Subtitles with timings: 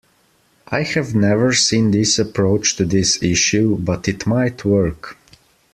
[0.69, 5.15] I have never seen this approach to this issue, but it might work.